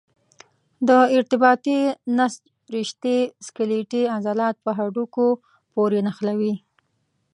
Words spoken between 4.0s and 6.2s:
عضلات په هډوکو پورې